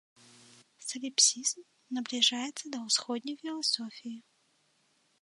[0.87, 1.59] Саліпсізм
[1.97, 4.17] набліжаецца да ўсходняй філасофіі.